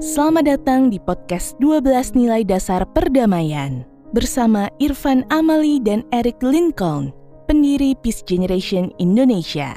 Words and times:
Selamat 0.00 0.48
datang 0.48 0.88
di 0.88 0.96
podcast 0.96 1.60
12 1.60 2.16
Nilai 2.16 2.40
Dasar 2.40 2.88
Perdamaian 2.88 3.84
bersama 4.16 4.72
Irfan 4.80 5.28
Amali 5.28 5.76
dan 5.76 6.08
Eric 6.08 6.40
Lincoln, 6.40 7.12
pendiri 7.44 7.92
Peace 8.00 8.24
Generation 8.24 8.88
Indonesia. 8.96 9.76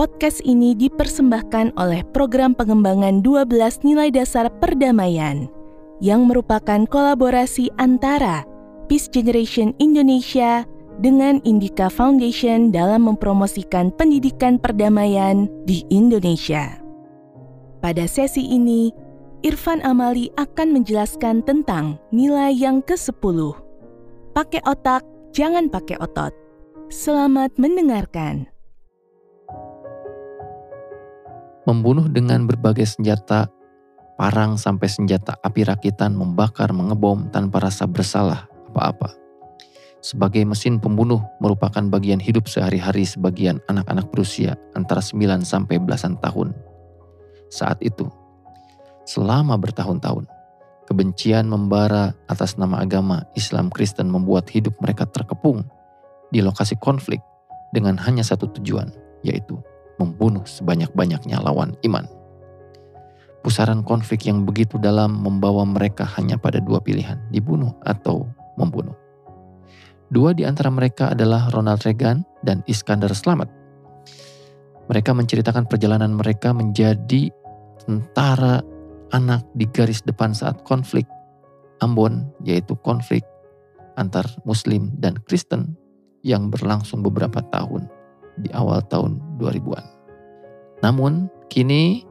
Podcast 0.00 0.40
ini 0.48 0.72
dipersembahkan 0.72 1.76
oleh 1.76 2.00
program 2.16 2.56
pengembangan 2.56 3.20
12 3.20 3.84
nilai 3.84 4.08
dasar 4.08 4.48
perdamaian 4.64 5.44
yang 6.00 6.24
merupakan 6.24 6.88
kolaborasi 6.88 7.68
antara 7.76 8.48
Peace 8.88 9.12
Generation 9.12 9.76
Indonesia 9.76 10.64
dengan 11.04 11.36
Indika 11.44 11.92
Foundation 11.92 12.72
dalam 12.72 13.04
mempromosikan 13.12 13.92
pendidikan 13.92 14.56
perdamaian 14.56 15.52
di 15.68 15.84
Indonesia. 15.92 16.80
Pada 17.84 18.08
sesi 18.08 18.44
ini, 18.44 19.09
Irfan 19.40 19.80
Amali 19.88 20.28
akan 20.36 20.76
menjelaskan 20.76 21.40
tentang 21.40 21.96
nilai 22.12 22.52
yang 22.52 22.84
ke-10. 22.84 23.56
Pakai 24.36 24.60
otak, 24.68 25.00
jangan 25.32 25.72
pakai 25.72 25.96
otot. 25.96 26.28
Selamat 26.92 27.48
mendengarkan. 27.56 28.52
Membunuh 31.64 32.12
dengan 32.12 32.44
berbagai 32.44 32.84
senjata, 32.84 33.48
parang 34.20 34.60
sampai 34.60 34.92
senjata 34.92 35.40
api 35.40 35.64
rakitan 35.64 36.12
membakar 36.12 36.68
mengebom 36.76 37.32
tanpa 37.32 37.64
rasa 37.64 37.88
bersalah 37.88 38.44
apa-apa. 38.68 39.16
Sebagai 40.04 40.44
mesin 40.44 40.76
pembunuh 40.76 41.24
merupakan 41.40 41.88
bagian 41.88 42.20
hidup 42.20 42.44
sehari-hari 42.44 43.08
sebagian 43.08 43.56
anak-anak 43.72 44.04
berusia 44.12 44.60
antara 44.76 45.00
9 45.00 45.48
sampai 45.48 45.80
belasan 45.80 46.20
tahun. 46.20 46.52
Saat 47.48 47.80
itu, 47.80 48.19
selama 49.10 49.58
bertahun-tahun. 49.58 50.30
Kebencian 50.86 51.50
membara 51.50 52.14
atas 52.30 52.54
nama 52.54 52.82
agama 52.82 53.26
Islam 53.34 53.70
Kristen 53.70 54.06
membuat 54.10 54.46
hidup 54.50 54.74
mereka 54.78 55.06
terkepung 55.10 55.66
di 56.30 56.38
lokasi 56.38 56.78
konflik 56.78 57.18
dengan 57.74 57.98
hanya 57.98 58.22
satu 58.22 58.46
tujuan, 58.58 58.90
yaitu 59.26 59.58
membunuh 59.98 60.46
sebanyak-banyaknya 60.46 61.42
lawan 61.42 61.74
iman. 61.86 62.06
Pusaran 63.42 63.82
konflik 63.86 64.26
yang 64.26 64.46
begitu 64.46 64.76
dalam 64.78 65.22
membawa 65.22 65.62
mereka 65.66 66.06
hanya 66.18 66.38
pada 66.38 66.58
dua 66.58 66.78
pilihan, 66.82 67.18
dibunuh 67.30 67.74
atau 67.86 68.26
membunuh. 68.58 68.94
Dua 70.10 70.34
di 70.34 70.42
antara 70.42 70.74
mereka 70.74 71.14
adalah 71.14 71.46
Ronald 71.54 71.86
Reagan 71.86 72.26
dan 72.42 72.66
Iskandar 72.66 73.14
Slamet. 73.14 73.46
Mereka 74.90 75.14
menceritakan 75.14 75.70
perjalanan 75.70 76.18
mereka 76.18 76.50
menjadi 76.50 77.30
tentara 77.86 78.58
anak 79.10 79.46
di 79.54 79.66
garis 79.70 80.02
depan 80.02 80.34
saat 80.34 80.62
konflik 80.62 81.06
Ambon, 81.80 82.28
yaitu 82.44 82.76
konflik 82.84 83.24
antar 83.96 84.28
Muslim 84.44 84.92
dan 85.00 85.16
Kristen 85.24 85.76
yang 86.20 86.52
berlangsung 86.52 87.00
beberapa 87.00 87.40
tahun 87.48 87.88
di 88.44 88.52
awal 88.52 88.84
tahun 88.92 89.16
2000-an. 89.40 89.86
Namun, 90.84 91.28
kini 91.48 92.04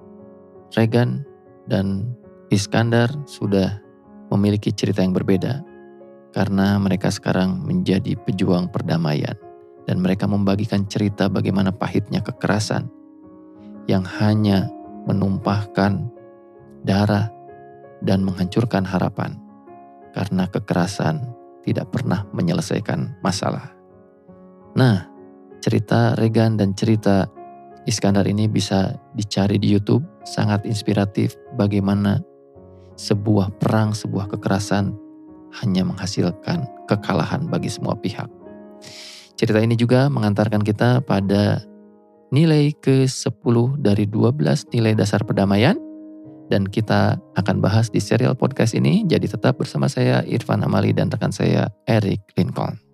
Reagan 0.73 1.25
dan 1.69 2.17
Iskandar 2.49 3.13
sudah 3.29 3.77
memiliki 4.33 4.73
cerita 4.73 5.05
yang 5.05 5.13
berbeda 5.13 5.61
karena 6.33 6.77
mereka 6.77 7.09
sekarang 7.09 7.61
menjadi 7.65 8.17
pejuang 8.25 8.69
perdamaian 8.69 9.37
dan 9.89 10.01
mereka 10.01 10.29
membagikan 10.29 10.85
cerita 10.85 11.29
bagaimana 11.29 11.73
pahitnya 11.73 12.21
kekerasan 12.21 12.89
yang 13.89 14.05
hanya 14.05 14.69
menumpahkan 15.09 16.09
darah, 16.83 17.31
dan 18.03 18.23
menghancurkan 18.23 18.87
harapan 18.87 19.35
karena 20.15 20.47
kekerasan 20.49 21.21
tidak 21.63 21.91
pernah 21.91 22.25
menyelesaikan 22.31 23.19
masalah. 23.21 23.75
Nah, 24.73 25.05
cerita 25.59 26.15
Regan 26.15 26.55
dan 26.55 26.73
cerita 26.73 27.27
Iskandar 27.87 28.27
ini 28.29 28.45
bisa 28.45 28.93
dicari 29.17 29.57
di 29.57 29.71
YouTube, 29.73 30.05
sangat 30.21 30.61
inspiratif 30.67 31.33
bagaimana 31.57 32.21
sebuah 32.99 33.55
perang, 33.57 33.95
sebuah 33.95 34.29
kekerasan 34.35 34.93
hanya 35.63 35.87
menghasilkan 35.87 36.69
kekalahan 36.85 37.49
bagi 37.49 37.71
semua 37.71 37.97
pihak. 37.97 38.29
Cerita 39.39 39.57
ini 39.63 39.73
juga 39.73 40.11
mengantarkan 40.11 40.61
kita 40.61 41.01
pada 41.01 41.63
nilai 42.29 42.75
ke-10 42.77 43.55
dari 43.81 44.05
12 44.05 44.69
nilai 44.69 44.93
dasar 44.93 45.25
perdamaian 45.25 45.79
dan 46.49 46.65
kita 46.65 47.21
akan 47.37 47.61
bahas 47.61 47.93
di 47.93 48.01
serial 48.01 48.33
podcast 48.33 48.73
ini. 48.73 49.05
Jadi 49.05 49.29
tetap 49.29 49.61
bersama 49.61 49.85
saya 49.85 50.25
Irfan 50.25 50.65
Amali 50.65 50.91
dan 50.91 51.07
rekan 51.13 51.31
saya 51.31 51.69
Eric 51.85 52.25
Lincoln. 52.35 52.88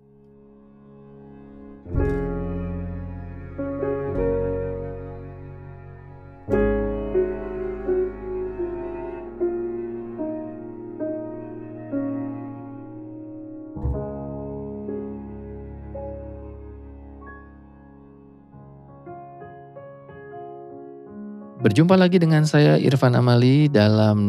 Berjumpa 21.66 21.98
lagi 21.98 22.22
dengan 22.22 22.46
saya 22.46 22.78
Irfan 22.78 23.18
Amali 23.18 23.66
dalam 23.66 24.22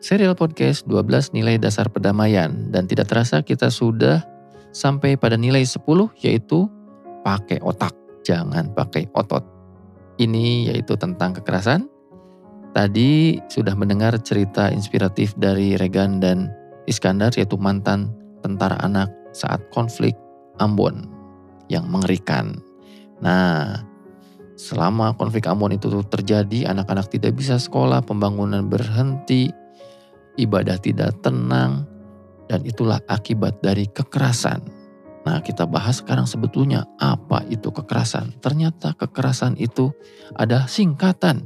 serial 0.00 0.32
podcast 0.32 0.88
12 0.88 1.36
nilai 1.36 1.60
dasar 1.60 1.84
perdamaian 1.92 2.72
dan 2.72 2.88
tidak 2.88 3.12
terasa 3.12 3.44
kita 3.44 3.68
sudah 3.68 4.24
sampai 4.72 5.20
pada 5.20 5.36
nilai 5.36 5.60
10 5.60 5.84
yaitu 6.24 6.64
pakai 7.20 7.60
otak, 7.60 7.92
jangan 8.24 8.72
pakai 8.72 9.04
otot. 9.12 9.44
Ini 10.16 10.72
yaitu 10.72 10.96
tentang 10.96 11.36
kekerasan. 11.36 11.92
Tadi 12.72 13.36
sudah 13.52 13.76
mendengar 13.76 14.16
cerita 14.24 14.72
inspiratif 14.72 15.36
dari 15.36 15.76
Regan 15.76 16.24
dan 16.24 16.48
Iskandar 16.88 17.36
yaitu 17.36 17.60
mantan 17.60 18.16
tentara 18.40 18.80
anak 18.80 19.12
saat 19.36 19.60
konflik 19.76 20.16
Ambon 20.56 21.04
yang 21.68 21.84
mengerikan. 21.92 22.56
Nah, 23.20 23.84
Selama 24.56 25.12
konflik 25.12 25.44
Ambon 25.52 25.76
itu 25.76 25.92
terjadi, 26.08 26.72
anak-anak 26.72 27.12
tidak 27.12 27.36
bisa 27.36 27.60
sekolah, 27.60 28.00
pembangunan 28.00 28.64
berhenti, 28.64 29.52
ibadah 30.40 30.80
tidak 30.80 31.12
tenang, 31.20 31.84
dan 32.48 32.64
itulah 32.64 32.96
akibat 33.04 33.60
dari 33.60 33.84
kekerasan. 33.84 34.64
Nah, 35.28 35.44
kita 35.44 35.68
bahas 35.68 36.00
sekarang 36.00 36.24
sebetulnya 36.24 36.88
apa 36.96 37.44
itu 37.52 37.68
kekerasan. 37.68 38.40
Ternyata 38.40 38.96
kekerasan 38.96 39.60
itu 39.60 39.92
ada 40.32 40.64
singkatan. 40.64 41.44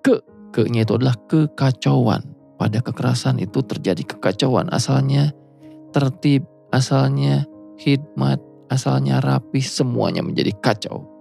Ke, 0.00 0.24
ke-nya 0.56 0.88
itu 0.88 0.96
adalah 0.96 1.18
kekacauan. 1.28 2.24
Pada 2.56 2.80
kekerasan 2.80 3.36
itu 3.42 3.60
terjadi 3.66 4.00
kekacauan. 4.16 4.72
Asalnya 4.72 5.36
tertib, 5.92 6.48
asalnya 6.72 7.44
hikmat, 7.76 8.40
asalnya 8.72 9.20
rapi, 9.20 9.60
semuanya 9.60 10.22
menjadi 10.22 10.54
kacau 10.62 11.17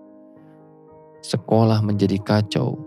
sekolah 1.28 1.84
menjadi 1.84 2.16
kacau, 2.24 2.80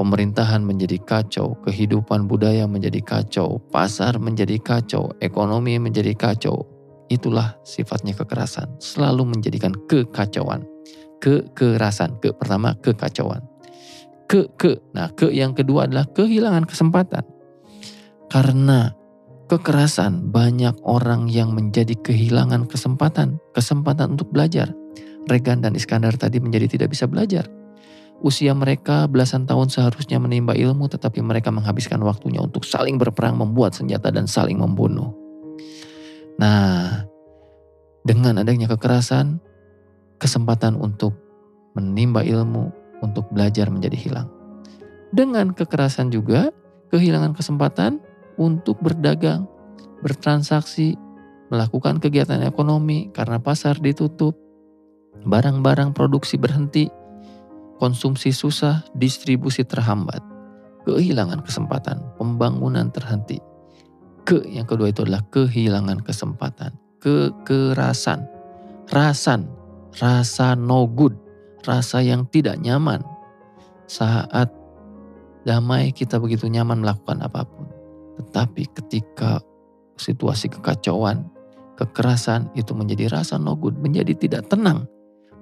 pemerintahan 0.00 0.64
menjadi 0.64 0.96
kacau, 1.04 1.60
kehidupan 1.60 2.24
budaya 2.24 2.64
menjadi 2.64 3.04
kacau, 3.04 3.60
pasar 3.68 4.16
menjadi 4.16 4.56
kacau, 4.56 5.12
ekonomi 5.20 5.76
menjadi 5.76 6.16
kacau. 6.16 6.64
Itulah 7.12 7.60
sifatnya 7.66 8.16
kekerasan, 8.16 8.80
selalu 8.80 9.36
menjadikan 9.36 9.76
kekacauan. 9.84 10.64
Kekerasan, 11.20 12.16
ke 12.16 12.32
pertama 12.32 12.72
kekacauan. 12.80 13.44
Ke 14.24 14.48
ke. 14.56 14.80
Nah, 14.96 15.12
ke 15.12 15.28
yang 15.28 15.52
kedua 15.52 15.84
adalah 15.84 16.08
kehilangan 16.16 16.64
kesempatan. 16.64 17.26
Karena 18.30 18.94
kekerasan 19.50 20.30
banyak 20.30 20.78
orang 20.86 21.26
yang 21.26 21.50
menjadi 21.52 21.98
kehilangan 21.98 22.70
kesempatan, 22.70 23.42
kesempatan 23.52 24.14
untuk 24.14 24.30
belajar 24.30 24.70
Regan 25.28 25.60
dan 25.60 25.76
Iskandar 25.76 26.16
tadi 26.16 26.40
menjadi 26.40 26.78
tidak 26.78 26.94
bisa 26.96 27.04
belajar. 27.04 27.44
Usia 28.20 28.52
mereka 28.52 29.08
belasan 29.08 29.48
tahun 29.48 29.72
seharusnya 29.72 30.20
menimba 30.20 30.52
ilmu 30.52 30.92
tetapi 30.92 31.24
mereka 31.24 31.48
menghabiskan 31.48 32.04
waktunya 32.04 32.44
untuk 32.44 32.68
saling 32.68 33.00
berperang 33.00 33.40
membuat 33.40 33.72
senjata 33.72 34.12
dan 34.12 34.28
saling 34.28 34.60
membunuh. 34.60 35.16
Nah, 36.36 37.04
dengan 38.04 38.44
adanya 38.44 38.68
kekerasan, 38.68 39.40
kesempatan 40.20 40.76
untuk 40.76 41.16
menimba 41.72 42.20
ilmu, 42.20 42.68
untuk 43.00 43.28
belajar 43.32 43.72
menjadi 43.72 43.96
hilang. 43.96 44.28
Dengan 45.10 45.56
kekerasan 45.56 46.12
juga, 46.12 46.52
kehilangan 46.92 47.32
kesempatan 47.32 48.04
untuk 48.36 48.76
berdagang, 48.84 49.48
bertransaksi, 50.04 50.94
melakukan 51.48 51.98
kegiatan 51.98 52.44
ekonomi 52.44 53.08
karena 53.10 53.40
pasar 53.40 53.80
ditutup, 53.80 54.36
barang-barang 55.24 55.96
produksi 55.96 56.38
berhenti, 56.38 56.88
konsumsi 57.80 58.30
susah, 58.30 58.84
distribusi 58.92 59.64
terhambat. 59.64 60.20
kehilangan 60.80 61.44
kesempatan, 61.44 62.00
pembangunan 62.16 62.88
terhenti. 62.88 63.36
Ke 64.24 64.40
yang 64.48 64.64
kedua 64.64 64.88
itu 64.88 65.04
adalah 65.04 65.20
kehilangan 65.28 66.00
kesempatan, 66.00 66.72
kekerasan, 67.04 68.24
rasan, 68.88 69.44
rasa 70.00 70.56
no 70.56 70.88
good, 70.88 71.12
rasa 71.68 72.00
yang 72.00 72.24
tidak 72.32 72.56
nyaman. 72.64 73.04
Saat 73.86 74.48
damai 75.44 75.92
kita 75.92 76.16
begitu 76.16 76.48
nyaman 76.48 76.80
melakukan 76.80 77.20
apa 77.20 77.44
pun. 77.44 77.68
Tetapi 78.20 78.62
ketika 78.80 79.40
situasi 80.00 80.48
kekacauan, 80.48 81.28
kekerasan 81.76 82.48
itu 82.56 82.72
menjadi 82.72 83.12
rasa 83.12 83.36
no 83.36 83.52
good, 83.52 83.76
menjadi 83.80 84.16
tidak 84.16 84.48
tenang. 84.48 84.88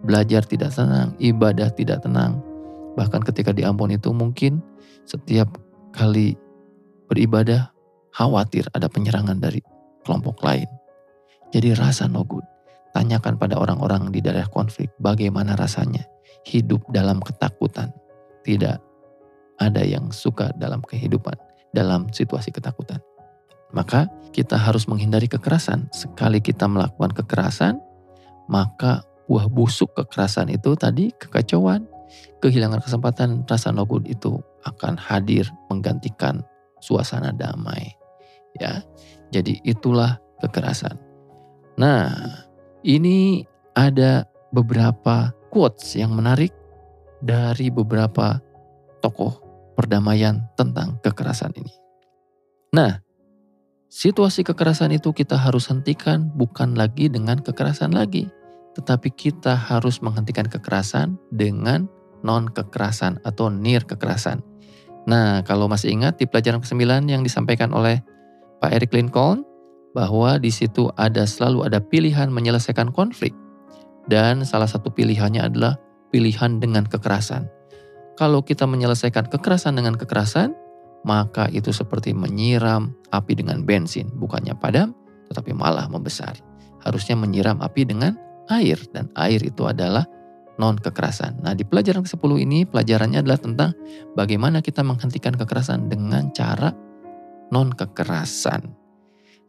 Belajar 0.07 0.47
tidak 0.47 0.75
tenang, 0.75 1.15
ibadah 1.19 1.69
tidak 1.75 2.03
tenang. 2.07 2.39
Bahkan 2.95 3.23
ketika 3.27 3.51
di 3.51 3.67
Ambon 3.67 3.95
itu 3.95 4.15
mungkin 4.15 4.63
setiap 5.07 5.59
kali 5.91 6.39
beribadah 7.11 7.71
khawatir 8.15 8.67
ada 8.75 8.87
penyerangan 8.87 9.39
dari 9.39 9.63
kelompok 10.07 10.43
lain. 10.43 10.67
Jadi 11.51 11.75
rasa 11.75 12.07
no 12.07 12.23
good. 12.23 12.45
Tanyakan 12.93 13.37
pada 13.37 13.61
orang-orang 13.61 14.11
di 14.11 14.19
daerah 14.19 14.49
konflik 14.49 14.91
bagaimana 14.99 15.55
rasanya 15.55 16.05
hidup 16.49 16.83
dalam 16.91 17.21
ketakutan. 17.23 17.93
Tidak 18.43 18.77
ada 19.59 19.83
yang 19.83 20.09
suka 20.15 20.55
dalam 20.57 20.81
kehidupan, 20.81 21.35
dalam 21.75 22.09
situasi 22.15 22.55
ketakutan. 22.55 23.03
Maka 23.77 24.09
kita 24.33 24.57
harus 24.57 24.89
menghindari 24.89 25.29
kekerasan. 25.29 25.93
Sekali 25.93 26.41
kita 26.41 26.65
melakukan 26.65 27.13
kekerasan, 27.13 27.77
maka 28.49 29.05
buah 29.29 29.47
busuk 29.47 29.93
kekerasan 29.95 30.49
itu 30.49 30.73
tadi 30.75 31.13
kekacauan, 31.21 31.85
kehilangan 32.41 32.81
kesempatan, 32.81 33.45
rasa 33.45 33.71
no 33.71 33.85
good 33.85 34.09
itu 34.09 34.41
akan 34.65 34.97
hadir 34.97 35.47
menggantikan 35.69 36.41
suasana 36.81 37.31
damai. 37.37 37.95
Ya. 38.57 38.83
Jadi 39.29 39.61
itulah 39.63 40.17
kekerasan. 40.41 40.97
Nah, 41.77 42.09
ini 42.81 43.45
ada 43.77 44.25
beberapa 44.51 45.31
quotes 45.53 45.95
yang 46.01 46.17
menarik 46.17 46.51
dari 47.21 47.69
beberapa 47.69 48.41
tokoh 49.05 49.39
perdamaian 49.77 50.49
tentang 50.57 50.97
kekerasan 51.05 51.55
ini. 51.55 51.71
Nah, 52.75 52.99
situasi 53.93 54.43
kekerasan 54.43 54.97
itu 54.97 55.15
kita 55.15 55.39
harus 55.39 55.71
hentikan 55.71 56.33
bukan 56.35 56.75
lagi 56.75 57.07
dengan 57.07 57.39
kekerasan 57.39 57.95
lagi, 57.95 58.27
tetapi 58.79 59.11
kita 59.11 59.59
harus 59.59 59.99
menghentikan 59.99 60.47
kekerasan 60.47 61.19
dengan 61.35 61.91
non 62.23 62.47
kekerasan 62.47 63.19
atau 63.27 63.51
near 63.51 63.83
kekerasan. 63.83 64.39
Nah, 65.11 65.43
kalau 65.43 65.67
masih 65.67 65.91
ingat 65.91 66.23
di 66.23 66.31
pelajaran 66.31 66.63
ke-9 66.63 67.11
yang 67.11 67.27
disampaikan 67.27 67.75
oleh 67.75 67.99
Pak 68.63 68.71
Eric 68.71 68.95
Lincoln 68.95 69.43
bahwa 69.97 70.39
di 70.39 70.53
situ 70.55 70.93
ada 70.95 71.27
selalu 71.27 71.67
ada 71.67 71.83
pilihan 71.83 72.31
menyelesaikan 72.31 72.95
konflik 72.95 73.35
dan 74.07 74.47
salah 74.47 74.71
satu 74.71 74.95
pilihannya 74.95 75.43
adalah 75.43 75.75
pilihan 76.15 76.63
dengan 76.63 76.87
kekerasan. 76.87 77.51
Kalau 78.15 78.43
kita 78.43 78.67
menyelesaikan 78.67 79.31
kekerasan 79.31 79.79
dengan 79.79 79.95
kekerasan, 79.95 80.55
maka 81.07 81.47
itu 81.55 81.71
seperti 81.71 82.11
menyiram 82.15 82.91
api 83.15 83.39
dengan 83.39 83.63
bensin, 83.63 84.11
bukannya 84.19 84.55
padam 84.59 84.95
tetapi 85.29 85.53
malah 85.53 85.87
membesar. 85.93 86.41
Harusnya 86.83 87.15
menyiram 87.15 87.61
api 87.61 87.85
dengan 87.85 88.17
air 88.49 88.81
dan 88.93 89.13
air 89.17 89.41
itu 89.45 89.65
adalah 89.69 90.05
non 90.59 90.75
kekerasan. 90.75 91.41
Nah, 91.41 91.55
di 91.55 91.63
pelajaran 91.63 92.03
ke-10 92.03 92.33
ini 92.43 92.59
pelajarannya 92.67 93.23
adalah 93.23 93.41
tentang 93.41 93.71
bagaimana 94.19 94.59
kita 94.59 94.83
menghentikan 94.83 95.33
kekerasan 95.39 95.87
dengan 95.87 96.35
cara 96.35 96.75
non 97.55 97.71
kekerasan. 97.73 98.75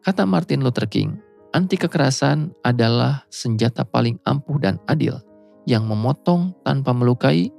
Kata 0.05 0.23
Martin 0.23 0.63
Luther 0.63 0.87
King, 0.87 1.19
anti 1.51 1.75
kekerasan 1.75 2.55
adalah 2.63 3.25
senjata 3.27 3.83
paling 3.83 4.21
ampuh 4.23 4.61
dan 4.61 4.79
adil 4.87 5.19
yang 5.67 5.89
memotong 5.89 6.55
tanpa 6.63 6.95
melukai, 6.95 7.51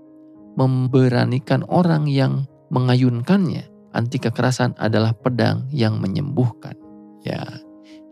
memberanikan 0.56 1.66
orang 1.68 2.08
yang 2.08 2.48
mengayunkannya. 2.72 3.68
Anti 3.90 4.22
kekerasan 4.22 4.78
adalah 4.78 5.10
pedang 5.10 5.66
yang 5.74 5.98
menyembuhkan. 5.98 6.78
Ya. 7.26 7.42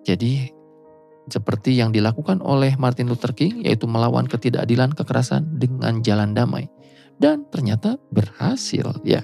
Jadi 0.02 0.50
seperti 1.28 1.76
yang 1.76 1.92
dilakukan 1.94 2.40
oleh 2.40 2.75
Martin 2.80 3.08
Luther 3.08 3.32
King 3.32 3.64
yaitu 3.64 3.84
melawan 3.84 4.25
ketidakadilan 4.25 4.92
kekerasan 4.92 5.60
dengan 5.60 6.00
jalan 6.04 6.32
damai 6.32 6.69
dan 7.20 7.46
ternyata 7.52 7.96
berhasil 8.12 8.96
ya. 9.04 9.22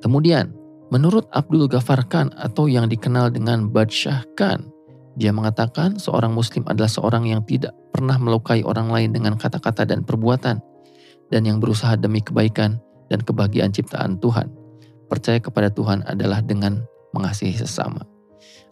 Kemudian 0.00 0.52
menurut 0.90 1.28
Abdul 1.30 1.70
Ghaffar 1.70 2.06
Khan 2.10 2.34
atau 2.34 2.66
yang 2.66 2.90
dikenal 2.90 3.30
dengan 3.30 3.70
Badshah 3.70 4.26
Khan 4.34 4.70
dia 5.18 5.34
mengatakan 5.34 5.98
seorang 5.98 6.30
muslim 6.32 6.62
adalah 6.70 6.88
seorang 6.88 7.26
yang 7.26 7.42
tidak 7.44 7.74
pernah 7.90 8.16
melukai 8.16 8.62
orang 8.62 8.88
lain 8.88 9.10
dengan 9.10 9.34
kata-kata 9.34 9.82
dan 9.84 10.06
perbuatan 10.06 10.62
dan 11.28 11.42
yang 11.44 11.58
berusaha 11.58 11.98
demi 11.98 12.22
kebaikan 12.22 12.78
dan 13.10 13.20
kebahagiaan 13.20 13.74
ciptaan 13.74 14.16
Tuhan. 14.22 14.48
Percaya 15.10 15.42
kepada 15.42 15.68
Tuhan 15.68 16.06
adalah 16.06 16.38
dengan 16.40 16.86
mengasihi 17.10 17.58
sesama. 17.58 18.06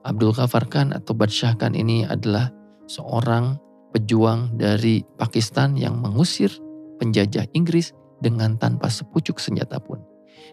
Abdul 0.07 0.35
Ghaffar 0.35 0.67
Khan 0.71 0.95
atau 0.95 1.15
Badshah 1.15 1.59
Khan 1.59 1.75
ini 1.75 2.07
adalah 2.07 2.51
seorang 2.87 3.59
pejuang 3.91 4.55
dari 4.55 5.03
Pakistan 5.17 5.75
yang 5.75 5.99
mengusir 5.99 6.53
penjajah 7.01 7.49
Inggris 7.57 7.95
dengan 8.21 8.59
tanpa 8.59 8.91
sepucuk 8.91 9.39
senjata 9.39 9.79
pun. 9.81 10.03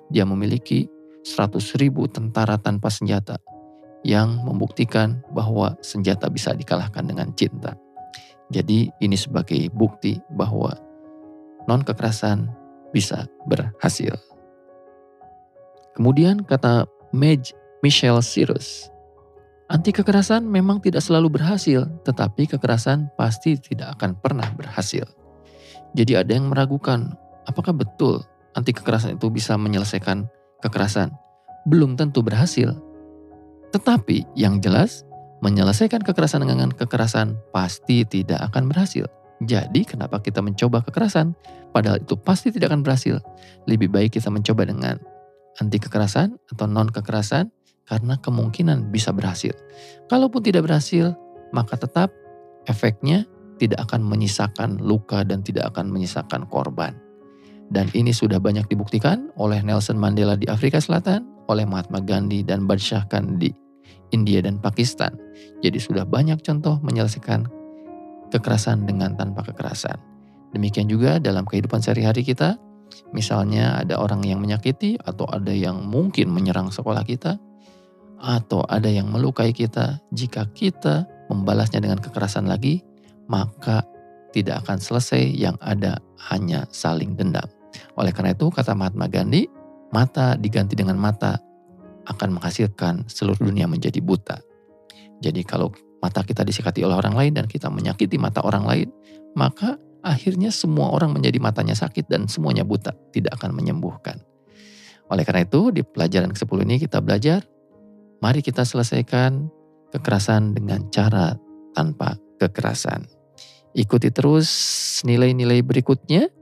Dia 0.09 0.23
memiliki 0.23 0.85
100 1.25 1.81
ribu 1.81 2.05
tentara 2.05 2.57
tanpa 2.61 2.93
senjata 2.93 3.41
yang 4.05 4.45
membuktikan 4.45 5.25
bahwa 5.33 5.73
senjata 5.81 6.29
bisa 6.29 6.53
dikalahkan 6.53 7.01
dengan 7.01 7.33
cinta. 7.33 7.73
Jadi 8.53 8.93
ini 9.01 9.17
sebagai 9.17 9.73
bukti 9.73 10.21
bahwa 10.37 10.77
non 11.65 11.81
kekerasan 11.81 12.45
bisa 12.93 13.25
berhasil. 13.49 14.13
Kemudian 15.97 16.45
kata 16.45 16.85
Maj 17.09 17.49
Michelle 17.81 18.21
Cyrus, 18.21 18.93
Anti 19.65 19.89
kekerasan 19.89 20.45
memang 20.45 20.77
tidak 20.77 21.01
selalu 21.01 21.41
berhasil, 21.41 21.89
tetapi 22.05 22.45
kekerasan 22.45 23.09
pasti 23.17 23.57
tidak 23.57 23.97
akan 23.97 24.13
pernah 24.13 24.45
berhasil. 24.53 25.09
Jadi 25.97 26.13
ada 26.13 26.37
yang 26.37 26.53
meragukan, 26.53 27.17
apakah 27.49 27.73
betul 27.73 28.21
anti 28.53 28.69
kekerasan 28.77 29.17
itu 29.17 29.25
bisa 29.33 29.57
menyelesaikan 29.57 30.29
kekerasan? 30.61 31.09
Belum 31.65 31.97
tentu 31.97 32.21
berhasil. 32.21 32.77
Tetapi 33.73 34.37
yang 34.37 34.61
jelas, 34.61 35.01
menyelesaikan 35.41 36.05
kekerasan 36.05 36.45
dengan 36.45 36.69
kekerasan 36.69 37.33
pasti 37.49 38.05
tidak 38.05 38.45
akan 38.53 38.69
berhasil. 38.69 39.09
Jadi 39.41 39.81
kenapa 39.83 40.21
kita 40.21 40.45
mencoba 40.45 40.85
kekerasan? 40.85 41.33
Padahal 41.73 41.99
itu 41.99 42.13
pasti 42.15 42.53
tidak 42.53 42.69
akan 42.69 42.85
berhasil. 42.85 43.17
Lebih 43.65 43.89
baik 43.89 44.15
kita 44.15 44.29
mencoba 44.29 44.69
dengan 44.69 45.01
anti 45.57 45.81
kekerasan 45.81 46.35
atau 46.53 46.67
non 46.67 46.87
kekerasan 46.87 47.51
karena 47.85 48.17
kemungkinan 48.19 48.89
bisa 48.89 49.13
berhasil. 49.13 49.53
Kalaupun 50.09 50.41
tidak 50.41 50.65
berhasil, 50.69 51.13
maka 51.53 51.77
tetap 51.77 52.09
efeknya 52.65 53.25
tidak 53.61 53.87
akan 53.87 54.03
menyisakan 54.03 54.81
luka 54.83 55.23
dan 55.23 55.39
tidak 55.45 55.71
akan 55.73 55.89
menyisakan 55.89 56.43
korban. 56.49 56.97
Dan 57.71 57.89
ini 57.97 58.13
sudah 58.13 58.37
banyak 58.37 58.69
dibuktikan 58.69 59.33
oleh 59.41 59.63
Nelson 59.65 59.97
Mandela 59.97 60.37
di 60.37 60.45
Afrika 60.45 60.77
Selatan, 60.77 61.25
oleh 61.49 61.65
Mahatma 61.65 62.01
Gandhi 62.01 62.45
dan 62.45 62.69
Badshah 62.69 63.09
di 63.37 63.49
India 64.13 64.41
dan 64.41 64.61
Pakistan. 64.61 65.13
Jadi 65.65 65.81
sudah 65.81 66.05
banyak 66.05 66.41
contoh 66.45 66.77
menyelesaikan 66.85 67.49
kekerasan 68.29 68.85
dengan 68.85 69.17
tanpa 69.17 69.45
kekerasan. 69.45 69.97
Demikian 70.53 70.87
juga 70.87 71.17
dalam 71.17 71.43
kehidupan 71.43 71.81
sehari-hari 71.81 72.21
kita, 72.21 72.57
misalnya 73.11 73.81
ada 73.81 73.97
orang 73.97 74.21
yang 74.23 74.39
menyakiti 74.39 74.95
atau 75.01 75.25
ada 75.29 75.51
yang 75.51 75.83
mungkin 75.89 76.31
menyerang 76.31 76.69
sekolah 76.69 77.01
kita, 77.03 77.37
atau 78.21 78.63
ada 78.67 78.87
yang 78.87 79.11
melukai 79.11 79.51
kita, 79.51 79.99
jika 80.15 80.47
kita 80.55 81.05
membalasnya 81.27 81.81
dengan 81.81 81.99
kekerasan 81.99 82.47
lagi, 82.47 82.81
maka 83.27 83.83
tidak 84.35 84.67
akan 84.67 84.77
selesai 84.79 85.31
yang 85.31 85.55
ada 85.63 85.99
hanya 86.31 86.67
saling 86.69 87.15
dendam. 87.15 87.47
Oleh 87.95 88.11
karena 88.11 88.35
itu 88.35 88.51
kata 88.51 88.75
Mahatma 88.75 89.07
Gandhi, 89.07 89.47
mata 89.91 90.35
diganti 90.35 90.75
dengan 90.75 90.99
mata 90.99 91.39
akan 92.05 92.37
menghasilkan 92.37 93.07
seluruh 93.09 93.39
dunia 93.39 93.65
menjadi 93.65 93.97
buta. 94.03 94.37
Jadi 95.23 95.41
kalau 95.47 95.71
mata 96.03 96.21
kita 96.21 96.43
disikati 96.43 96.83
oleh 96.85 96.99
orang 96.99 97.15
lain 97.15 97.33
dan 97.39 97.45
kita 97.49 97.71
menyakiti 97.71 98.19
mata 98.19 98.43
orang 98.43 98.67
lain, 98.67 98.87
maka 99.33 99.79
akhirnya 100.05 100.53
semua 100.53 100.93
orang 100.93 101.15
menjadi 101.15 101.41
matanya 101.41 101.73
sakit 101.73 102.05
dan 102.05 102.29
semuanya 102.29 102.61
buta, 102.61 102.93
tidak 103.09 103.39
akan 103.41 103.57
menyembuhkan. 103.57 104.21
Oleh 105.09 105.25
karena 105.25 105.45
itu 105.45 105.73
di 105.73 105.81
pelajaran 105.81 106.33
ke-10 106.33 106.59
ini 106.65 106.75
kita 106.81 107.01
belajar 107.01 107.41
Mari 108.25 108.41
kita 108.41 108.65
selesaikan 108.65 109.53
kekerasan 109.93 110.57
dengan 110.57 110.89
cara 110.89 111.37
tanpa 111.77 112.17
kekerasan. 112.41 113.05
Ikuti 113.77 114.09
terus 114.09 114.49
nilai-nilai 115.05 115.61
berikutnya 115.61 116.33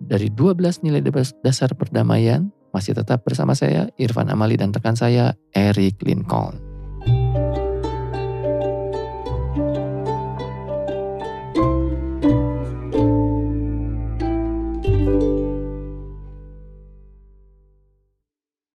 dari 0.00 0.32
12 0.32 0.80
nilai 0.80 1.04
dasar 1.44 1.76
perdamaian. 1.76 2.48
Masih 2.72 2.96
tetap 2.96 3.20
bersama 3.20 3.52
saya, 3.52 3.92
Irfan 4.00 4.32
Amali 4.32 4.56
dan 4.56 4.72
rekan 4.72 4.96
saya, 4.96 5.36
Eric 5.52 6.00
Lincoln. 6.00 6.63